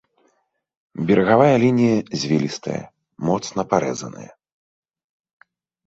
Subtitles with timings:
[1.11, 2.83] Берагавая лінія звілістая,
[3.31, 4.29] моцна парэзаная.